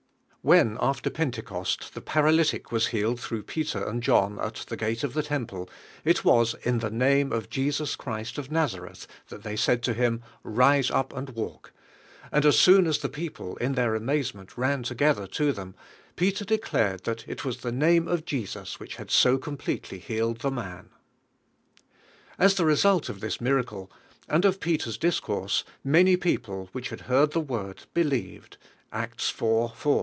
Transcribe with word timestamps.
WHEN, 0.43 0.75
after 0.81 1.11
Pentecost, 1.11 1.93
the 1.93 2.01
paralytio 2.01 2.71
was 2.71 2.87
healed 2.87 3.19
through 3.19 3.43
Peter 3.43 3.85
and 3.87 4.01
John 4.01 4.39
at 4.39 4.55
the 4.69 4.75
gate 4.75 5.03
of 5.03 5.13
the 5.13 5.21
temple, 5.21 5.69
it 6.03 6.25
was 6.25 6.55
"in 6.63 6.79
the 6.79 6.89
name 6.89 7.31
of 7.31 7.47
Jeans 7.51 7.95
Christ 7.95 8.39
of 8.39 8.49
Nazareth" 8.49 9.05
thait 9.29 9.43
they 9.43 9.55
said 9.55 9.83
to 9.83 9.93
him, 9.93 10.23
"Rise 10.41 10.89
np 10.89 11.15
and 11.15 11.29
walk," 11.35 11.73
and 12.31 12.43
as 12.43 12.57
soon 12.57 12.87
as 12.87 12.97
the 12.97 13.07
people 13.07 13.55
in 13.57 13.73
their 13.73 13.93
amazement 13.93 14.57
ran 14.57 14.81
together 14.81 15.27
to 15.27 15.53
them, 15.53 15.75
Peter 16.15 16.43
declared 16.43 17.03
that 17.03 17.23
it 17.29 17.45
was 17.45 17.57
the 17.57 17.71
name 17.71 18.07
of 18.07 18.25
Jesus 18.25 18.79
which 18.79 18.95
had 18.95 19.11
so 19.11 19.37
completely 19.37 19.99
healed 19.99 20.39
the 20.39 20.49
man. 20.49 20.89
As 22.39 22.55
the 22.55 22.65
result 22.65 23.09
of 23.09 23.19
this 23.19 23.39
miracle 23.39 23.91
and 24.27 24.43
Of 24.43 24.59
Pe 24.59 24.77
ter's 24.77 24.97
discourse 24.97 25.63
many 25.83 26.17
people 26.17 26.67
"whl«h 26.73 26.89
had 26.89 27.01
heard 27.01 27.29
the 27.29 27.39
Word 27.39 27.83
believed 27.93 28.57
(Acts 28.91 29.31
It. 29.39 29.85
i). 29.87 29.97